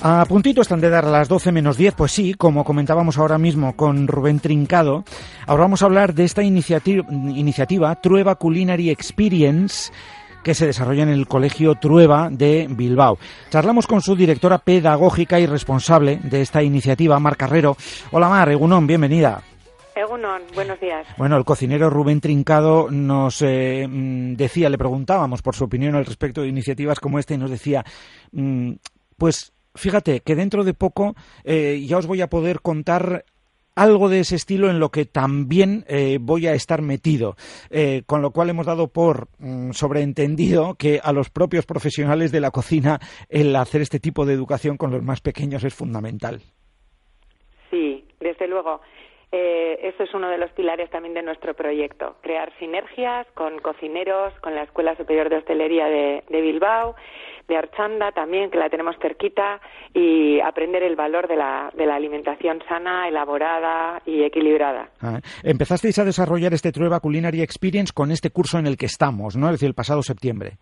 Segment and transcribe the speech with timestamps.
[0.00, 3.74] A puntito están de dar las 12 menos 10, pues sí, como comentábamos ahora mismo
[3.74, 5.04] con Rubén Trincado,
[5.46, 9.92] ahora vamos a hablar de esta iniciativa, iniciativa Trueba Culinary Experience
[10.44, 13.18] que se desarrolla en el Colegio Trueba de Bilbao.
[13.50, 17.76] Charlamos con su directora pedagógica y responsable de esta iniciativa, Mar Carrero.
[18.12, 19.42] Hola Mar, Egunon, bienvenida.
[19.98, 21.06] Egunon, buenos días.
[21.16, 26.06] Bueno, el cocinero Rubén Trincado nos eh, mm, decía, le preguntábamos por su opinión al
[26.06, 27.84] respecto de iniciativas como esta y nos decía,
[28.30, 28.74] mm,
[29.16, 33.24] pues fíjate que dentro de poco eh, ya os voy a poder contar
[33.74, 37.36] algo de ese estilo en lo que también eh, voy a estar metido,
[37.70, 42.40] eh, con lo cual hemos dado por mm, sobreentendido que a los propios profesionales de
[42.40, 46.40] la cocina el hacer este tipo de educación con los más pequeños es fundamental.
[47.70, 48.80] Sí, desde luego.
[49.30, 54.32] Eh, eso es uno de los pilares también de nuestro proyecto, crear sinergias con cocineros,
[54.40, 56.96] con la Escuela Superior de Hostelería de, Bilbao,
[57.46, 59.60] de Archanda también, que la tenemos cerquita,
[59.92, 64.88] y aprender el valor de la, alimentación sana, elaborada y equilibrada.
[65.02, 69.36] Ah, empezasteis a desarrollar este Trueba Culinary Experience con este curso en el que estamos,
[69.36, 69.46] ¿no?
[69.48, 70.52] Es decir, el pasado septiembre.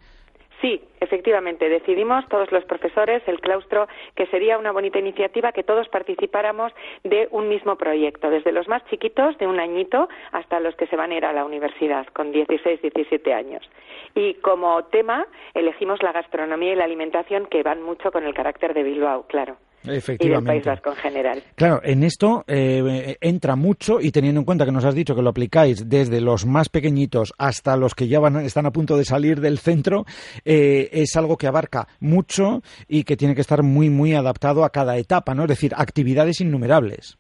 [0.61, 1.69] Sí, efectivamente.
[1.69, 6.73] Decidimos todos los profesores, el claustro, que sería una bonita iniciativa que todos participáramos
[7.05, 10.97] de un mismo proyecto, desde los más chiquitos, de un añito, hasta los que se
[10.97, 13.69] van a ir a la universidad, con 16, 17 años.
[14.15, 18.73] Y como tema elegimos la gastronomía y la alimentación, que van mucho con el carácter
[18.73, 19.57] de Bilbao, claro.
[19.87, 21.43] Y del País Vasco en general.
[21.55, 25.23] Claro, en esto eh, entra mucho y teniendo en cuenta que nos has dicho que
[25.23, 29.05] lo aplicáis desde los más pequeñitos hasta los que ya van, están a punto de
[29.05, 30.05] salir del centro,
[30.45, 34.71] eh, es algo que abarca mucho y que tiene que estar muy, muy adaptado a
[34.71, 35.43] cada etapa, ¿no?
[35.43, 37.19] Es decir, actividades innumerables.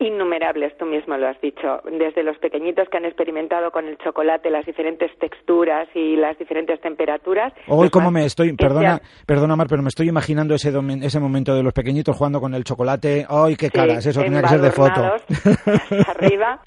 [0.00, 4.50] Innumerables, tú mismo lo has dicho, desde los pequeñitos que han experimentado con el chocolate
[4.50, 7.52] las diferentes texturas y las diferentes temperaturas.
[7.68, 10.72] Hoy como me estoy, perdona, perdona Mar, pero me estoy imaginando ese,
[11.02, 13.24] ese momento de los pequeñitos jugando con el chocolate.
[13.28, 14.04] ¡Ay, qué caras!
[14.04, 15.00] Eso tenía que ser de foto.
[16.08, 16.60] arriba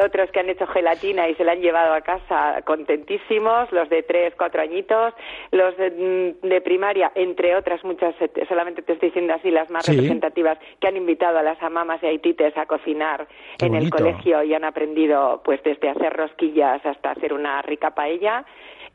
[0.00, 4.02] otros que han hecho gelatina y se la han llevado a casa contentísimos, los de
[4.02, 5.14] tres, cuatro añitos,
[5.50, 9.86] los de, mm, primaria, entre otras muchas, eh, solamente te estoy diciendo así las más
[9.86, 13.26] representativas, que han invitado a las amamas y haitites a cocinar
[13.60, 18.44] en el colegio y han aprendido pues desde hacer rosquillas hasta hacer una rica paella.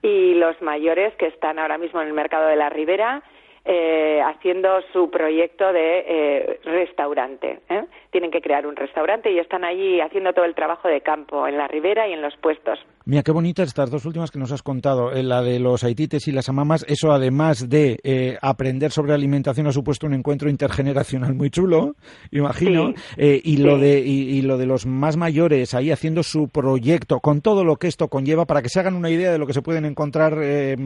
[0.01, 3.23] Y los mayores que están ahora mismo en el mercado de la Ribera
[3.65, 7.61] eh, haciendo su proyecto de eh, restaurante.
[7.69, 7.85] ¿eh?
[8.11, 11.57] Tienen que crear un restaurante y están allí haciendo todo el trabajo de campo en
[11.57, 12.77] la ribera y en los puestos.
[13.05, 16.33] Mira, qué bonitas estas dos últimas que nos has contado, la de los haitites y
[16.33, 16.85] las amamas.
[16.89, 21.95] Eso, además de aprender sobre alimentación, ha supuesto un encuentro intergeneracional muy chulo,
[22.31, 22.93] imagino.
[23.17, 27.63] y, lo de, y, lo de los más mayores ahí haciendo su proyecto, con todo
[27.63, 29.85] lo que esto conlleva, para que se hagan una idea de lo que se pueden
[29.85, 30.37] encontrar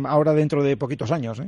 [0.07, 1.39] ahora dentro de poquitos años.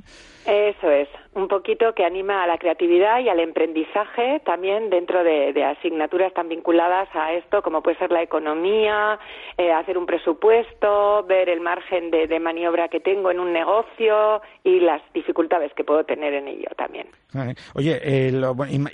[0.46, 1.08] Eso es
[1.40, 6.50] un poquito que anima a la creatividad y al emprendizaje también dentro de, asignaturas tan
[6.50, 9.20] vinculadas a esto como puede ser la economía,
[9.58, 14.80] eh, hacer un presupuesto, ver el margen de, maniobra que tengo en un negocio y
[14.80, 17.08] las dificultades que puedo tener en ello también.
[17.76, 18.32] Oye, eh,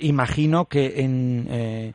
[0.00, 1.92] imagino que en eh,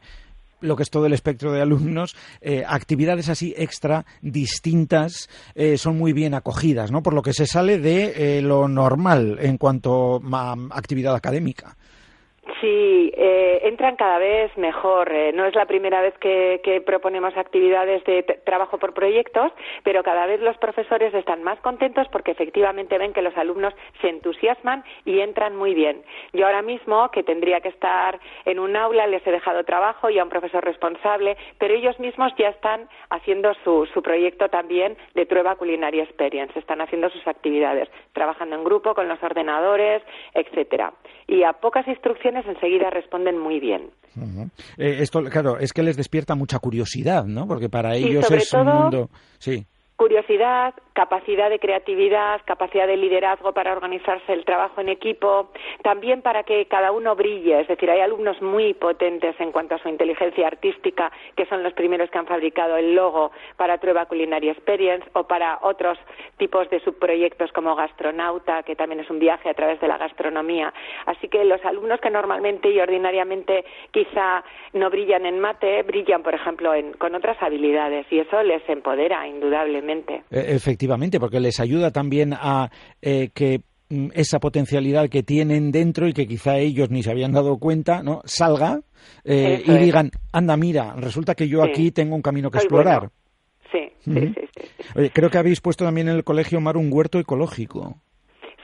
[0.61, 5.97] lo que es todo el espectro de alumnos, eh, actividades así extra, distintas, eh, son
[5.97, 7.03] muy bien acogidas, ¿no?
[7.03, 11.75] Por lo que se sale de eh, lo normal en cuanto a actividad académica.
[12.61, 15.11] Sí, eh, entran cada vez mejor.
[15.11, 19.51] Eh, no es la primera vez que, proponemos actividades de trabajo por proyectos,
[19.83, 24.09] pero cada vez los profesores están más contentos porque efectivamente ven que los alumnos se
[24.09, 26.03] entusiasman y entran muy bien.
[26.33, 30.19] Yo ahora mismo, que tendría que estar en un aula, les he dejado trabajo y
[30.19, 35.25] a un profesor responsable, pero ellos mismos ya están haciendo su, su proyecto también de
[35.25, 36.57] prueba culinaria experience.
[36.59, 40.93] Están haciendo sus actividades, trabajando en grupo con los ordenadores, etcétera.
[41.28, 43.89] Y a pocas instrucciones enseguida responden muy bien.
[44.78, 47.47] Eh, esto, claro, es que les despierta mucha curiosidad, ¿no?
[47.47, 49.09] Porque para ellos es un mundo.
[49.39, 49.66] Sí
[50.01, 55.50] curiosidad, capacidad de creatividad, capacidad de liderazgo para organizarse el trabajo en equipo,
[55.84, 59.79] también para que cada uno brille, es decir, hay alumnos muy potentes en cuanto a
[59.79, 64.49] su inteligencia artística, que son los primeros que han fabricado el logo para Trueba Culinary
[64.49, 65.97] Experience o para otros
[66.38, 70.73] tipos de subproyectos como Gastronauta, que también es un viaje a través de la gastronomía.
[71.05, 76.34] Así que los alumnos que normalmente y ordinariamente quizá no brillan en mate, brillan, por
[76.34, 80.23] ejemplo, con otras habilidades y eso les empodera indudablemente.
[80.32, 80.55] E,
[80.91, 82.70] efectivamente, porque les ayuda también a
[83.02, 87.32] eh, que mm, esa potencialidad que tienen dentro y que quizá ellos ni se habían
[87.32, 88.22] dado cuenta, ¿no?
[88.26, 88.82] salga
[89.23, 93.09] eh, y digan, anda, mira, resulta que yo aquí tengo un camino que explorar.
[93.72, 98.02] Sí, sí, sí, creo que habéis puesto también en el colegio Mar un huerto ecológico.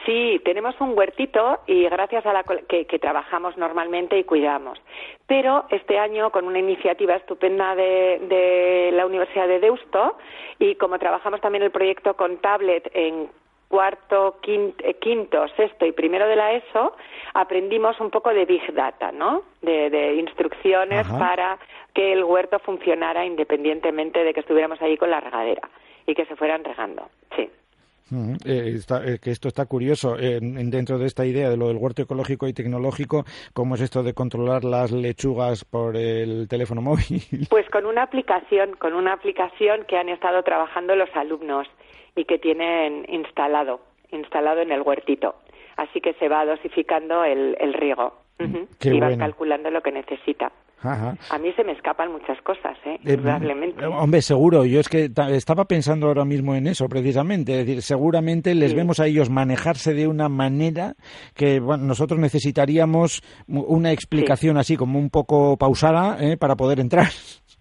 [0.08, 4.80] Sí, tenemos un huertito y gracias a la que, trabajamos normalmente y cuidamos.
[5.28, 10.18] Pero este año con una iniciativa estupenda de, la Universidad de Deusto
[10.60, 13.28] y como trabajamos también el proyecto con tablet en
[13.68, 16.96] cuarto, eh, quinto, sexto y primero de la ESO,
[17.34, 19.44] aprendimos un poco de Big Data, ¿no?
[19.62, 21.60] De, instrucciones para
[21.94, 25.68] que el huerto funcionara independientemente de que estuviéramos ahí con la regadera
[26.06, 27.10] y que se fueran regando.
[27.36, 27.50] Sí.
[28.46, 32.48] Eh, eh, que esto está curioso dentro de esta idea de lo del huerto ecológico
[32.48, 37.22] y tecnológico, ¿cómo es esto de controlar las lechugas por el teléfono móvil?
[37.50, 41.68] Pues con una aplicación, con una aplicación que han estado trabajando los alumnos
[42.16, 43.80] y que tienen instalado,
[44.12, 45.36] instalado en el huertito.
[45.78, 50.52] Así que se va dosificando el, riego y va calculando lo que necesita.
[50.84, 53.00] A mí se me escapan muchas cosas, ¿eh?
[53.04, 53.84] eh Probablemente.
[53.86, 54.66] hombre, seguro.
[54.66, 57.60] Yo es que estaba pensando ahora mismo en eso, precisamente.
[57.60, 60.96] Es decir, seguramente les vemos a ellos manejarse de una manera
[61.34, 66.38] que bueno, nosotros necesitaríamos una explicación así como un poco pausada ¿eh?
[66.38, 67.08] para poder entrar.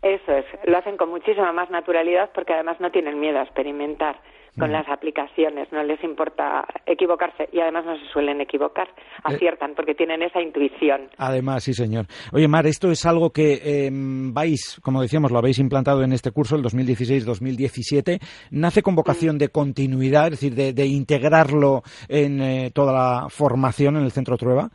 [0.03, 0.45] Eso es.
[0.65, 4.17] Lo hacen con muchísima más naturalidad porque además no tienen miedo a experimentar
[4.59, 9.75] con las aplicaciones, no les importa equivocarse y además no se suelen equivocar, eh, aciertan
[9.75, 11.11] porque tienen esa intuición.
[11.19, 12.07] Además, sí, señor.
[12.33, 16.31] Oye, Mar, esto es algo que em, vais, como decíamos, lo habéis implantado en este
[16.31, 18.19] curso, el 2016-2017.
[18.51, 24.05] ¿Nace con vocación de continuidad, es decir, de, integrarlo en eh, toda la formación en
[24.05, 24.71] el Centro Trueba?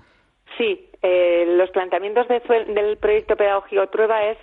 [0.58, 4.38] Sí, eh, los planteamientos del proyecto pedagógico Trueba es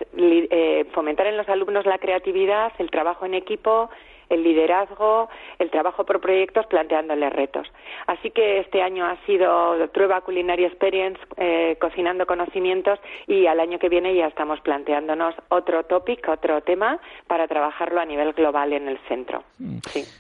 [0.93, 3.91] fomentar en los alumnos la creatividad, el trabajo en equipo,
[4.29, 5.29] el liderazgo,
[5.59, 7.67] el trabajo por proyectos, planteándoles retos.
[8.07, 13.79] Así que este año ha sido Prueba Culinary Experience, eh, cocinando conocimientos, y al año
[13.79, 18.89] que viene ya estamos planteándonos otro topic, otro tema, para trabajarlo a nivel global en
[18.89, 19.43] el centro.
[19.59, 19.79] Mm.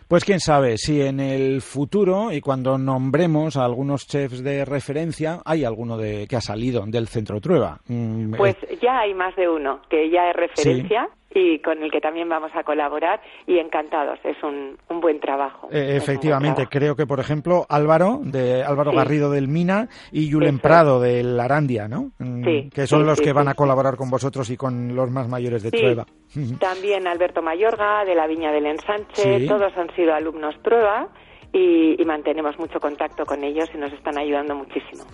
[0.08, 5.40] Pues quién sabe si en el futuro y cuando nombremos a algunos chefs de referencia,
[5.44, 7.78] hay alguno de, que ha salido del centro Trueba.
[7.88, 11.90] Mm, pues eh, ya hay más de uno que ya es referencia y con el
[11.90, 15.68] que también vamos a colaborar y encantados, es un, un buen trabajo.
[15.70, 21.00] Eh, efectivamente, creo que por ejemplo Álvaro, de Álvaro Garrido del Mina y Julen Prado
[21.00, 22.10] del Arandia, ¿no?
[22.18, 25.62] Mm, que son los que van a colaborar con vosotros y con los más mayores
[25.62, 26.06] de Trueba.
[26.60, 31.08] También Alberto Mayorga de la Viña del Ensanche, todos han sido alumnos Prueba
[31.52, 35.04] y, mantenemos mucho contacto con ellos y nos están ayudando muchísimo.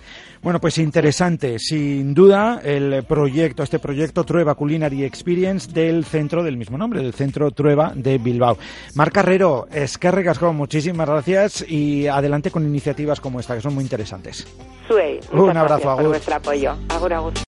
[0.41, 6.55] Bueno, pues interesante, sin duda, el proyecto, este proyecto Trueba Culinary Experience del centro del
[6.55, 8.57] mismo nombre, del centro Trueba de Bilbao.
[8.95, 13.75] Mar Carrero, es que recasco, muchísimas gracias y adelante con iniciativas como esta, que son
[13.75, 14.47] muy interesantes.
[14.87, 16.75] Suey, Un abrazo, por vuestro apoyo.
[16.89, 17.33] Agur, agur.